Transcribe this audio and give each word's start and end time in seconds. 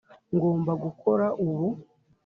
ngomba 0.35 0.71
gukora 0.83 1.25
ubu. 1.47 1.67